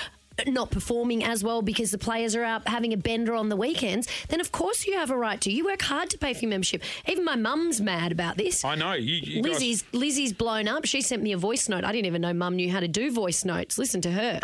not 0.47 0.71
performing 0.71 1.25
as 1.25 1.43
well 1.43 1.63
because 1.63 1.91
the 1.91 1.97
players 1.97 2.37
are 2.37 2.45
out 2.45 2.69
having 2.69 2.93
a 2.93 2.97
bender 2.99 3.35
on 3.35 3.49
the 3.49 3.57
weekends, 3.57 4.07
then 4.29 4.39
of 4.39 4.53
course 4.53 4.87
you 4.87 4.93
have 4.95 5.11
a 5.11 5.17
right 5.17 5.41
to. 5.41 5.51
You 5.51 5.65
work 5.65 5.81
hard 5.81 6.11
to 6.11 6.19
pay 6.19 6.35
for 6.35 6.41
your 6.41 6.51
membership. 6.51 6.83
Even 7.09 7.25
my 7.25 7.37
mum's 7.37 7.81
mad 7.81 8.13
about 8.13 8.37
this. 8.37 8.63
I 8.63 8.75
know. 8.75 8.93
You, 8.93 9.15
you 9.15 9.43
guys- 9.43 9.53
Lizzie's 9.55 9.85
Lizzie's 9.93 10.33
blown 10.35 10.69
up. 10.69 10.85
She 10.85 11.01
sent 11.01 11.23
me 11.23 11.33
a 11.33 11.39
voice 11.39 11.71
note. 11.71 11.85
I 11.85 11.93
didn't 11.93 12.05
even 12.07 12.21
know 12.21 12.35
mum 12.35 12.57
knew 12.57 12.71
how 12.71 12.81
to 12.81 12.89
do 12.89 13.11
voice 13.11 13.47
notes. 13.47 13.79
Listen 13.79 14.03
to 14.03 14.11
her. 14.11 14.39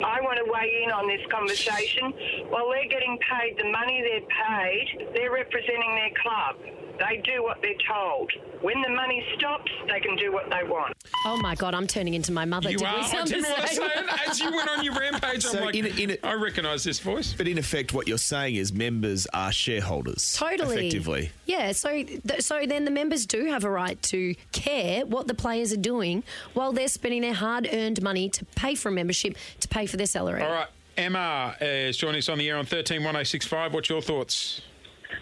I 0.00 0.20
want 0.20 0.38
to 0.44 0.50
weigh 0.52 0.82
in 0.84 0.90
on 0.92 1.06
this 1.08 1.20
conversation. 1.30 2.12
While 2.50 2.68
they're 2.70 2.88
getting 2.88 3.18
paid 3.18 3.56
the 3.56 3.70
money 3.70 4.02
they're 4.02 4.20
paid, 4.28 5.08
they're 5.14 5.32
representing 5.32 5.94
their 5.94 6.10
club. 6.22 6.56
They 6.98 7.20
do 7.24 7.42
what 7.42 7.58
they're 7.60 7.74
told. 7.90 8.30
When 8.62 8.80
the 8.80 8.88
money 8.88 9.22
stops, 9.36 9.70
they 9.86 10.00
can 10.00 10.16
do 10.16 10.32
what 10.32 10.48
they 10.48 10.66
want. 10.66 10.94
Oh 11.26 11.36
my 11.42 11.54
god, 11.54 11.74
I'm 11.74 11.86
turning 11.86 12.14
into 12.14 12.32
my 12.32 12.46
mother. 12.46 12.70
You 12.70 12.78
Did 12.78 12.86
are. 12.86 12.94
we 12.96 13.00
I 13.02 13.06
sound 13.06 13.28
didn't 13.28 13.42
the 13.44 13.48
want 13.50 13.62
to 13.62 13.68
same? 13.68 13.76
say 13.76 14.00
it. 14.00 14.28
As 14.28 14.40
you 14.40 14.50
went 14.50 14.68
on 14.70 14.82
your 14.84 14.94
rampage, 14.94 15.42
So 15.42 15.58
I'm 15.58 15.64
like, 15.66 15.74
in 15.74 15.84
a- 15.86 15.88
in 16.00 16.10
a- 16.12 16.26
I 16.26 16.34
recognise 16.34 16.84
this 16.84 16.98
voice. 17.00 17.34
But 17.36 17.48
in 17.48 17.58
effect, 17.58 17.92
what 17.92 18.08
you're 18.08 18.16
saying 18.16 18.54
is 18.54 18.72
members 18.72 19.26
are 19.34 19.52
shareholders. 19.52 20.32
Totally. 20.38 20.76
Effectively. 20.88 21.30
Yeah. 21.44 21.72
So, 21.72 21.90
th- 22.02 22.40
so 22.40 22.64
then 22.66 22.86
the 22.86 22.90
members 22.90 23.26
do 23.26 23.44
have 23.46 23.64
a 23.64 23.70
right 23.70 24.00
to 24.04 24.34
care 24.52 25.04
what 25.04 25.26
the 25.26 25.34
players 25.34 25.72
are 25.74 25.76
doing 25.78 26.22
while 26.54 26.72
they're 26.72 26.88
spending 26.88 27.20
their 27.22 27.34
hard-earned 27.34 28.02
money 28.02 28.30
to 28.30 28.44
pay 28.56 28.74
for 28.74 28.88
a 28.88 28.92
membership 28.92 29.36
to 29.60 29.68
pay 29.68 29.85
for 29.86 29.96
their 29.96 30.06
salary. 30.06 30.42
All 30.42 30.50
right. 30.50 30.68
Emma 30.96 31.54
is 31.60 31.96
joining 31.96 32.18
us 32.18 32.28
on 32.28 32.38
the 32.38 32.48
air 32.48 32.54
on 32.54 32.60
131065. 32.60 33.74
What's 33.74 33.88
your 33.88 34.00
thoughts? 34.00 34.62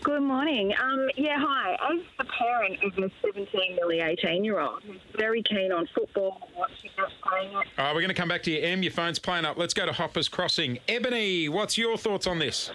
Good 0.03 0.23
morning. 0.23 0.73
Um, 0.83 1.09
yeah, 1.17 1.37
hi. 1.39 1.73
As 1.93 2.01
the 2.19 2.25
parent 2.25 2.83
of 2.85 2.93
a 3.03 3.11
17, 3.23 3.77
nearly 3.77 4.01
18 4.01 4.45
year 4.45 4.61
old 4.61 4.83
who's 4.83 5.01
very 5.17 5.43
keen 5.43 5.73
on 5.73 5.89
football, 5.95 6.49
watching 6.57 6.91
it, 6.97 7.09
playing 7.23 7.51
it, 7.51 7.55
All 7.55 7.87
right, 7.87 7.95
we're 7.95 8.01
going 8.01 8.09
to 8.09 8.15
come 8.15 8.29
back 8.29 8.43
to 8.45 8.51
you, 8.51 8.61
Em. 8.61 8.83
Your 8.83 8.93
phone's 8.93 9.19
playing 9.19 9.45
up. 9.45 9.57
Let's 9.57 9.75
go 9.75 9.85
to 9.87 9.93
Hoppers 9.93 10.29
Crossing. 10.29 10.79
Ebony, 10.89 11.49
what's 11.49 11.77
your 11.77 11.97
thoughts 11.97 12.27
on 12.27 12.39
this? 12.39 12.71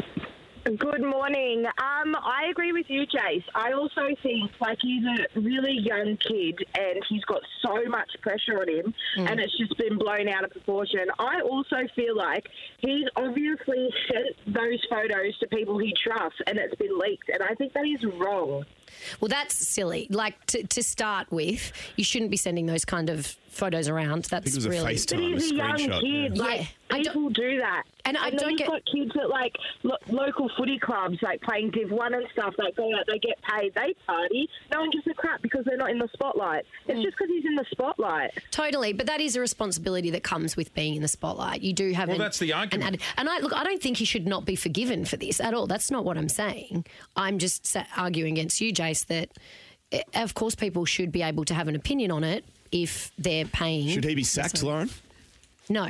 Good 0.77 1.01
morning. 1.01 1.65
Um, 1.65 2.15
I 2.15 2.47
agree 2.51 2.73
with 2.73 2.85
you, 2.89 3.07
Jace. 3.07 3.43
I 3.55 3.71
also 3.71 4.01
think 4.21 4.51
like 4.61 4.77
he's 4.79 5.03
a 5.03 5.39
really 5.39 5.75
young 5.79 6.15
kid 6.17 6.63
and 6.77 7.03
he's 7.09 7.25
got 7.25 7.41
so 7.65 7.85
much 7.85 8.09
pressure 8.21 8.59
on 8.61 8.69
him, 8.69 8.93
and 9.17 9.39
it's 9.39 9.57
just 9.57 9.75
been 9.79 9.97
blown 9.97 10.27
out 10.27 10.43
of 10.43 10.51
proportion. 10.51 11.07
I 11.17 11.41
also 11.41 11.77
feel 11.95 12.15
like 12.15 12.47
he's 12.77 13.05
obviously 13.15 13.89
sent 14.11 14.53
those 14.53 14.85
photos 14.91 15.35
to 15.39 15.47
people 15.47 15.79
he 15.79 15.91
trusts, 16.03 16.39
and 16.45 16.59
it's 16.59 16.75
been 16.75 16.99
leaked, 16.99 17.29
and 17.29 17.41
I 17.41 17.55
think 17.55 17.73
that 17.73 17.87
is 17.87 18.05
wrong. 18.05 18.63
Well, 19.19 19.29
that's 19.29 19.55
silly. 19.55 20.07
Like 20.09 20.45
to, 20.47 20.63
to 20.65 20.83
start 20.83 21.31
with, 21.31 21.71
you 21.95 22.03
shouldn't 22.03 22.31
be 22.31 22.37
sending 22.37 22.65
those 22.65 22.85
kind 22.85 23.09
of 23.09 23.35
photos 23.49 23.87
around. 23.89 24.25
That's 24.25 24.47
it 24.47 24.55
was 24.55 24.65
a 24.65 24.69
really. 24.69 24.93
FaceTime, 24.95 25.33
But 25.33 25.41
he's 25.41 25.51
a 25.51 25.55
young 25.55 25.77
kid. 25.77 26.37
yeah. 26.37 26.43
Like 26.43 26.67
people 26.91 27.29
do 27.29 27.59
that, 27.59 27.83
And 28.05 28.17
I 28.17 28.29
then 28.31 28.39
don't 28.39 28.49
you've 28.51 28.59
get- 28.59 28.67
got 28.67 28.81
kids 28.91 29.11
at 29.21 29.29
like 29.29 29.55
lo- 29.83 29.97
local 30.07 30.49
footy 30.57 30.79
clubs, 30.79 31.17
like 31.21 31.41
playing 31.41 31.71
Div 31.71 31.91
One 31.91 32.13
and 32.13 32.25
stuff. 32.31 32.55
Like 32.57 32.75
go 32.75 32.95
out, 32.95 33.05
they 33.07 33.19
get 33.19 33.39
paid, 33.43 33.73
they 33.75 33.93
party. 34.07 34.49
No 34.71 34.79
one 34.81 34.89
gives 34.91 35.05
a 35.07 35.13
crap 35.13 35.41
because 35.41 35.65
they're 35.65 35.77
not 35.77 35.89
in 35.91 35.99
the 35.99 36.07
spotlight. 36.13 36.65
Mm. 36.87 36.95
It's 36.95 37.03
just 37.03 37.17
because 37.17 37.29
he's 37.29 37.45
in 37.45 37.55
the 37.55 37.65
spotlight. 37.71 38.31
Totally, 38.51 38.93
but 38.93 39.05
that 39.07 39.19
is 39.21 39.35
a 39.35 39.39
responsibility 39.39 40.09
that 40.11 40.23
comes 40.23 40.55
with 40.55 40.73
being 40.73 40.95
in 40.95 41.01
the 41.01 41.07
spotlight. 41.07 41.61
You 41.61 41.73
do 41.73 41.91
have. 41.93 42.07
Well, 42.07 42.15
an- 42.15 42.21
that's 42.21 42.39
the 42.39 42.51
an 42.51 42.57
argument. 42.59 42.87
added- 42.87 43.01
and 43.17 43.29
I 43.29 43.39
look, 43.39 43.53
I 43.53 43.63
don't 43.63 43.81
think 43.81 43.97
he 43.97 44.05
should 44.05 44.25
not 44.27 44.45
be 44.45 44.55
forgiven 44.55 45.05
for 45.05 45.17
this 45.17 45.39
at 45.39 45.53
all. 45.53 45.67
That's 45.67 45.91
not 45.91 46.05
what 46.05 46.17
I'm 46.17 46.29
saying. 46.29 46.85
I'm 47.15 47.37
just 47.39 47.65
sa- 47.67 47.83
arguing 47.97 48.33
against 48.33 48.61
you, 48.61 48.71
Jace. 48.79 49.05
That 49.07 49.29
eh, 49.91 50.01
of 50.15 50.33
course 50.33 50.55
people 50.55 50.85
should 50.85 51.11
be 51.11 51.21
able 51.21 51.45
to 51.45 51.53
have 51.53 51.67
an 51.67 51.75
opinion 51.75 52.11
on 52.11 52.23
it 52.23 52.45
if 52.71 53.11
they're 53.17 53.45
paying. 53.45 53.87
Should 53.89 54.03
he 54.05 54.15
be 54.15 54.23
sacked, 54.23 54.61
Lauren? 54.63 54.89
No. 55.69 55.89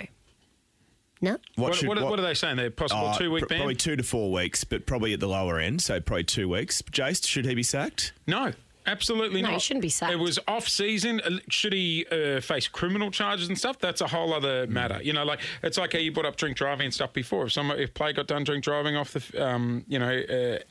No. 1.21 1.37
What, 1.55 1.75
should- 1.75 1.89
what, 1.89 2.01
what 2.01 2.17
are 2.17 2.21
they 2.21 2.33
saying? 2.33 2.55
They're 2.57 2.71
possible 2.71 3.13
two-week 3.17 3.43
pr- 3.43 3.47
ban? 3.49 3.57
Probably 3.59 3.75
two 3.75 3.95
to 3.97 4.03
four 4.03 4.31
weeks, 4.31 4.63
but 4.63 4.85
probably 4.85 5.13
at 5.13 5.19
the 5.19 5.27
lower 5.27 5.59
end, 5.59 5.81
so 5.81 5.99
probably 5.99 6.23
two 6.23 6.47
weeks. 6.47 6.81
Jace, 6.81 7.25
should 7.27 7.45
he 7.45 7.55
be 7.55 7.63
sacked? 7.63 8.13
No. 8.25 8.53
Absolutely 8.87 9.41
No, 9.41 9.49
not. 9.49 9.53
he 9.55 9.59
shouldn't 9.59 9.81
be 9.81 9.89
sacked. 9.89 10.13
It 10.13 10.15
was 10.15 10.39
off 10.47 10.67
season. 10.67 11.19
Uh, 11.23 11.39
Should 11.49 11.73
he 11.73 12.05
uh, 12.11 12.39
face 12.39 12.67
criminal 12.67 13.11
charges 13.11 13.47
and 13.49 13.55
stuff? 13.57 13.77
That's 13.77 14.01
a 14.01 14.07
whole 14.07 14.33
other 14.33 14.65
Hmm. 14.65 14.73
matter. 14.73 14.99
You 15.03 15.13
know, 15.13 15.25
like 15.25 15.41
it's 15.61 15.77
like 15.77 15.93
how 15.93 15.99
you 15.99 16.11
brought 16.11 16.25
up 16.25 16.37
drink 16.37 16.57
driving 16.57 16.85
and 16.85 16.93
stuff 16.93 17.13
before. 17.13 17.45
If 17.45 17.51
someone 17.51 17.77
if 17.77 17.93
play 17.93 18.13
got 18.13 18.25
done 18.27 18.45
drink 18.45 18.63
driving 18.63 18.95
off 18.95 19.11
the 19.13 19.45
um, 19.45 19.83
you 19.87 19.99
know 19.99 20.09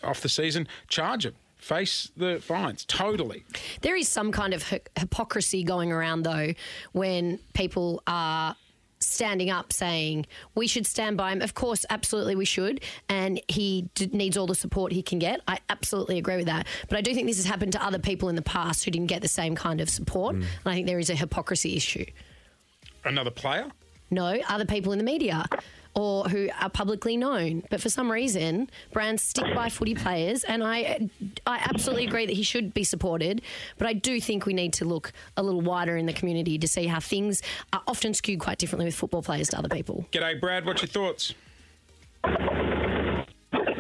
uh, 0.02 0.06
off 0.06 0.22
the 0.22 0.28
season, 0.30 0.66
charge 0.88 1.26
him. 1.26 1.34
Face 1.58 2.10
the 2.16 2.40
fines. 2.40 2.84
Totally. 2.84 3.44
There 3.82 3.96
is 3.96 4.08
some 4.08 4.32
kind 4.32 4.54
of 4.54 4.64
hypocrisy 4.96 5.64
going 5.64 5.92
around, 5.92 6.22
though, 6.22 6.54
when 6.92 7.40
people 7.52 8.02
are 8.06 8.56
standing 9.00 9.50
up 9.50 9.72
saying 9.72 10.26
we 10.54 10.66
should 10.66 10.86
stand 10.86 11.16
by 11.16 11.32
him. 11.32 11.42
Of 11.42 11.54
course, 11.54 11.84
absolutely 11.90 12.36
we 12.36 12.44
should, 12.44 12.80
and 13.08 13.40
he 13.48 13.88
d- 13.94 14.10
needs 14.12 14.36
all 14.36 14.46
the 14.46 14.54
support 14.54 14.92
he 14.92 15.02
can 15.02 15.18
get. 15.18 15.40
I 15.46 15.58
absolutely 15.68 16.18
agree 16.18 16.36
with 16.36 16.46
that. 16.46 16.66
But 16.88 16.98
I 16.98 17.00
do 17.00 17.14
think 17.14 17.26
this 17.26 17.36
has 17.36 17.46
happened 17.46 17.72
to 17.72 17.84
other 17.84 17.98
people 17.98 18.28
in 18.28 18.36
the 18.36 18.42
past 18.42 18.84
who 18.84 18.90
didn't 18.90 19.08
get 19.08 19.22
the 19.22 19.28
same 19.28 19.54
kind 19.54 19.80
of 19.80 19.90
support, 19.90 20.36
mm. 20.36 20.40
and 20.40 20.48
I 20.64 20.74
think 20.74 20.86
there 20.86 20.98
is 20.98 21.10
a 21.10 21.14
hypocrisy 21.14 21.76
issue. 21.76 22.06
Another 23.04 23.30
player. 23.30 23.66
No, 24.10 24.38
other 24.48 24.64
people 24.64 24.92
in 24.92 24.98
the 24.98 25.04
media 25.04 25.44
or 25.98 26.28
who 26.28 26.48
are 26.60 26.70
publicly 26.70 27.16
known. 27.16 27.64
But 27.70 27.80
for 27.80 27.88
some 27.88 28.10
reason, 28.10 28.70
brands 28.92 29.20
stick 29.20 29.52
by 29.52 29.68
footy 29.68 29.96
players, 29.96 30.44
and 30.44 30.62
I, 30.62 31.10
I 31.44 31.56
absolutely 31.56 32.06
agree 32.06 32.24
that 32.24 32.36
he 32.36 32.44
should 32.44 32.72
be 32.72 32.84
supported. 32.84 33.42
But 33.78 33.88
I 33.88 33.94
do 33.94 34.20
think 34.20 34.46
we 34.46 34.54
need 34.54 34.72
to 34.74 34.84
look 34.84 35.12
a 35.36 35.42
little 35.42 35.60
wider 35.60 35.96
in 35.96 36.06
the 36.06 36.12
community 36.12 36.56
to 36.56 36.68
see 36.68 36.86
how 36.86 37.00
things 37.00 37.42
are 37.72 37.82
often 37.88 38.14
skewed 38.14 38.38
quite 38.38 38.58
differently 38.58 38.86
with 38.86 38.94
football 38.94 39.22
players 39.22 39.48
to 39.48 39.58
other 39.58 39.68
people. 39.68 40.06
G'day, 40.12 40.40
Brad. 40.40 40.64
What's 40.64 40.82
your 40.82 40.88
thoughts? 40.88 41.34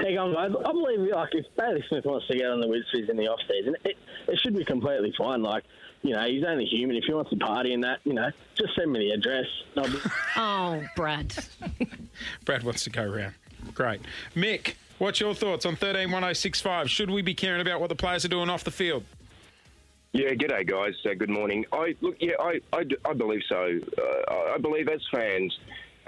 Hey, 0.08 0.14
guys, 0.14 0.34
I, 0.38 0.44
I 0.46 0.72
believe 0.72 1.00
like 1.14 1.34
if 1.34 1.44
Bailey 1.54 1.84
Smith 1.90 2.06
wants 2.06 2.26
to 2.28 2.34
get 2.38 2.46
on 2.46 2.60
the 2.62 2.66
Wizards 2.66 3.10
in 3.10 3.16
the 3.18 3.28
off 3.28 3.40
season, 3.46 3.76
it, 3.84 3.98
it 4.26 4.40
should 4.40 4.56
be 4.56 4.64
completely 4.64 5.12
fine. 5.18 5.42
Like, 5.42 5.64
you 6.00 6.14
know, 6.14 6.24
he's 6.26 6.42
only 6.44 6.64
human. 6.64 6.96
If 6.96 7.04
he 7.04 7.12
wants 7.12 7.28
to 7.28 7.36
party 7.36 7.74
and 7.74 7.84
that, 7.84 7.98
you 8.04 8.14
know, 8.14 8.30
just 8.54 8.74
send 8.74 8.90
me 8.90 9.00
the 9.00 9.10
address. 9.10 9.44
be- 9.74 10.10
Oh, 10.36 10.82
Brad. 10.96 11.34
Brad 12.46 12.62
wants 12.62 12.84
to 12.84 12.90
go 12.90 13.04
round. 13.04 13.34
Great. 13.74 14.00
Mick, 14.34 14.76
what's 14.96 15.20
your 15.20 15.34
thoughts 15.34 15.66
on 15.66 15.72
131065? 15.72 16.88
Should 16.90 17.10
we 17.10 17.20
be 17.20 17.34
caring 17.34 17.60
about 17.60 17.78
what 17.78 17.90
the 17.90 17.94
players 17.94 18.24
are 18.24 18.28
doing 18.28 18.48
off 18.48 18.64
the 18.64 18.70
field? 18.70 19.04
Yeah, 20.14 20.30
g'day 20.30 20.66
guys. 20.66 20.94
Uh, 21.04 21.12
good 21.18 21.28
morning. 21.28 21.66
I 21.70 21.94
look, 22.00 22.16
yeah, 22.18 22.32
I 22.40 22.60
I 23.04 23.12
believe 23.12 23.42
so. 23.46 23.78
Uh, 23.98 24.54
I 24.54 24.56
believe 24.56 24.88
as 24.88 25.02
fans, 25.12 25.58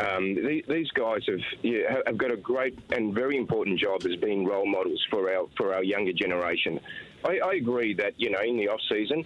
um, 0.01 0.35
the, 0.35 0.65
these 0.69 0.91
guys 0.93 1.21
have 1.27 2.05
have 2.07 2.17
got 2.17 2.31
a 2.31 2.37
great 2.37 2.79
and 2.93 3.15
very 3.15 3.37
important 3.37 3.79
job 3.79 4.05
as 4.07 4.17
being 4.17 4.47
role 4.47 4.67
models 4.67 5.05
for 5.11 5.33
our 5.33 5.47
for 5.57 5.75
our 5.75 5.85
younger 5.85 6.13
generation. 6.13 6.81
I, 7.25 7.39
I 7.39 7.55
agree 7.55 7.95
that 7.95 8.15
you 8.17 8.31
know 8.31 8.41
in 8.41 8.57
the 8.57 8.69
off 8.69 8.81
season, 8.89 9.25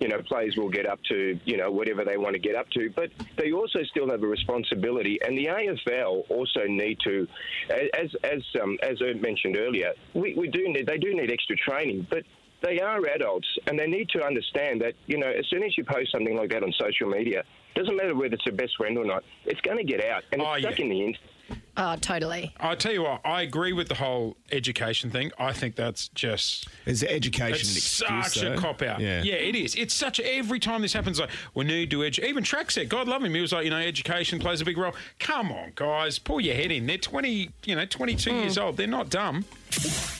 you 0.00 0.08
know 0.08 0.20
players 0.22 0.56
will 0.56 0.68
get 0.68 0.86
up 0.86 1.00
to 1.04 1.38
you 1.44 1.56
know 1.56 1.70
whatever 1.70 2.04
they 2.04 2.16
want 2.16 2.34
to 2.34 2.40
get 2.40 2.56
up 2.56 2.68
to, 2.70 2.90
but 2.90 3.10
they 3.36 3.52
also 3.52 3.82
still 3.84 4.10
have 4.10 4.22
a 4.22 4.26
responsibility, 4.26 5.18
and 5.24 5.36
the 5.36 5.46
AFL 5.46 6.24
also 6.30 6.66
need 6.66 6.98
to, 7.04 7.28
as 7.70 8.10
as 8.24 8.42
um, 8.62 8.78
as 8.82 8.98
I 9.00 9.12
mentioned 9.14 9.56
earlier, 9.56 9.92
we, 10.14 10.34
we 10.34 10.48
do 10.48 10.68
need 10.68 10.86
they 10.86 10.98
do 10.98 11.14
need 11.14 11.30
extra 11.30 11.56
training, 11.56 12.06
but 12.10 12.24
they 12.62 12.80
are 12.80 13.06
adults 13.08 13.46
and 13.66 13.78
they 13.78 13.86
need 13.86 14.08
to 14.10 14.24
understand 14.24 14.80
that, 14.80 14.94
you 15.06 15.18
know, 15.18 15.28
as 15.28 15.46
soon 15.48 15.62
as 15.62 15.76
you 15.76 15.84
post 15.84 16.10
something 16.10 16.36
like 16.36 16.50
that 16.50 16.62
on 16.62 16.72
social 16.72 17.08
media, 17.08 17.44
doesn't 17.76 17.96
matter 17.96 18.14
whether 18.14 18.34
it's 18.34 18.44
your 18.46 18.54
best 18.54 18.76
friend 18.76 18.98
or 18.98 19.04
not, 19.04 19.22
it's 19.44 19.60
going 19.60 19.76
to 19.78 19.84
get 19.84 20.04
out 20.04 20.24
and 20.32 20.40
it's 20.42 20.48
Oh, 20.50 20.58
stuck 20.58 20.78
yeah. 20.78 20.84
in 20.84 20.90
the 20.90 21.04
internet. 21.04 21.55
Oh, 21.78 21.96
totally. 21.96 22.52
I 22.58 22.74
tell 22.74 22.92
you 22.92 23.02
what, 23.02 23.20
I 23.24 23.42
agree 23.42 23.72
with 23.72 23.88
the 23.88 23.94
whole 23.96 24.36
education 24.50 25.10
thing. 25.10 25.30
I 25.38 25.52
think 25.52 25.76
that's 25.76 26.08
just 26.08 26.68
Is 26.86 27.02
education 27.02 27.52
it's 27.60 28.00
an 28.02 28.16
excuse? 28.18 28.32
such 28.34 28.42
a 28.44 28.56
cop 28.56 28.80
out. 28.82 29.00
Yeah. 29.00 29.22
it 29.22 29.54
is. 29.54 29.74
It's 29.74 29.92
such 29.94 30.18
every 30.20 30.58
time 30.58 30.80
this 30.82 30.92
happens, 30.92 31.20
like 31.20 31.30
we 31.54 31.64
need 31.64 31.90
to 31.90 31.98
edu- 31.98 32.24
Even 32.24 32.42
Trac 32.44 32.70
said, 32.70 32.88
God 32.88 33.08
love 33.08 33.22
him. 33.22 33.34
He 33.34 33.40
was 33.40 33.52
like, 33.52 33.64
you 33.64 33.70
know, 33.70 33.76
education 33.78 34.38
plays 34.38 34.60
a 34.60 34.64
big 34.64 34.78
role. 34.78 34.94
Come 35.18 35.52
on, 35.52 35.72
guys, 35.74 36.18
pull 36.18 36.40
your 36.40 36.54
head 36.54 36.70
in. 36.72 36.86
They're 36.86 36.96
twenty, 36.98 37.50
you 37.64 37.76
know, 37.76 37.84
twenty 37.86 38.14
two 38.16 38.30
Hmm. 38.30 38.36
years 38.38 38.58
old. 38.58 38.76
They're 38.76 38.86
not 38.86 39.10
dumb. 39.10 39.44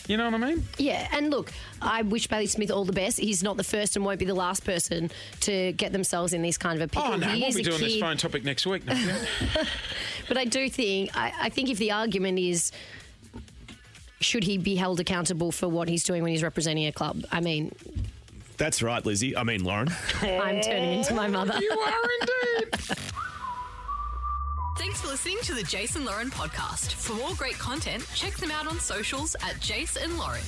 You 0.09 0.17
know 0.17 0.25
what 0.29 0.35
I 0.35 0.39
mean? 0.55 0.65
Yeah, 0.77 1.09
and 1.13 1.31
look, 1.31 1.51
I 1.81 2.03
wish 2.03 2.27
Bailey 2.27 2.47
Smith 2.47 2.71
all 2.71 2.85
the 2.85 2.93
best. 2.93 3.19
He's 3.19 3.43
not 3.43 3.57
the 3.57 3.65
first 3.65 3.97
and 3.97 4.05
won't 4.05 4.19
be 4.19 4.25
the 4.25 4.35
last 4.35 4.65
person 4.65 5.11
to 5.41 5.73
get 5.73 5.93
themselves 5.93 6.33
in 6.33 6.43
these 6.43 6.59
kind 6.59 6.81
of 6.81 6.89
a 6.89 6.89
pickle. 6.93 7.13
Oh 7.13 7.17
no, 7.17 7.27
he 7.29 7.43
we'll 7.43 7.53
be 7.55 7.61
a 7.61 7.65
doing 7.65 7.81
this 7.81 7.99
phone 8.01 8.17
topic 8.17 8.45
next 8.45 8.67
week. 8.67 8.85
No, 8.87 8.93
yeah. 8.95 9.65
But 10.29 10.37
I 10.37 10.45
do 10.45 10.69
think 10.69 11.17
I, 11.17 11.33
I 11.43 11.49
think 11.49 11.71
if 11.71 11.79
the 11.79 11.93
argument 11.93 12.39
is 12.39 12.73
should 14.21 14.45
he 14.45 14.59
be 14.59 14.77
held 14.77 14.99
accountable 15.01 15.53
for 15.53 15.69
what 15.69 15.89
he's 15.89 16.03
doing 16.03 16.23
when 16.23 16.33
he's 16.33 16.43
representing 16.43 16.87
a 16.87 16.93
club? 16.93 17.25
I 17.31 17.41
mean, 17.41 17.73
That's 18.57 18.83
right, 18.83 19.05
Lizzie. 19.05 19.37
I 19.37 19.43
mean, 19.45 19.63
Lauren. 19.63 19.89
I'm 20.23 20.61
turning 20.61 20.99
into 21.01 21.15
my 21.15 21.29
mother. 21.29 21.59
You 21.61 21.71
are 21.71 21.95
indeed. 22.21 22.75
Thanks 24.79 25.01
for 25.01 25.09
listening 25.09 25.39
to 25.43 25.55
the 25.55 25.63
Jason 25.63 26.05
Lauren 26.05 26.31
podcast. 26.31 26.93
For 26.95 27.15
more 27.15 27.35
great 27.35 27.59
content, 27.59 28.07
check 28.15 28.35
them 28.37 28.51
out 28.51 28.67
on 28.67 28.79
socials 28.79 29.35
at 29.43 29.59
Jason 29.61 30.17
Lauren. 30.19 30.43